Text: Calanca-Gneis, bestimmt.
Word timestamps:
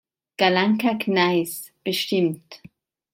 Calanca-Gneis, 0.37 1.73
bestimmt. 1.83 2.63